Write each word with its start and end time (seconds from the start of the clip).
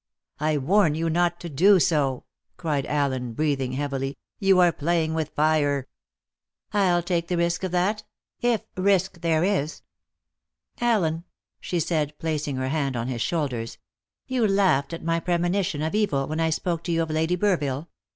"I 0.39 0.57
warn 0.57 0.95
you 0.95 1.11
not 1.11 1.39
to 1.41 1.47
do 1.47 1.79
so;" 1.79 2.23
cried 2.57 2.87
Allen, 2.87 3.33
breathing 3.33 3.73
heavily; 3.73 4.17
"you 4.39 4.59
are 4.59 4.71
playing 4.71 5.13
with 5.13 5.29
fire!" 5.29 5.89
"I'll 6.73 7.03
take 7.03 7.27
the 7.27 7.37
risk 7.37 7.61
of 7.63 7.69
that 7.73 8.01
if 8.39 8.63
risk 8.75 9.21
there 9.21 9.43
is. 9.43 9.83
Allen," 10.79 11.23
she 11.59 11.79
said, 11.79 12.17
placing 12.17 12.55
her 12.55 12.69
hands 12.69 12.95
on 12.97 13.09
his 13.09 13.21
shoulders, 13.21 13.77
"you 14.25 14.47
laughed 14.47 14.91
at 14.91 15.03
my 15.03 15.19
premonition 15.19 15.83
of 15.83 15.93
evil 15.93 16.25
when 16.27 16.39
I 16.39 16.49
spoke 16.49 16.83
to 16.85 16.91
you 16.91 17.03
of 17.03 17.11
Lady 17.11 17.35
Burville. 17.37 17.87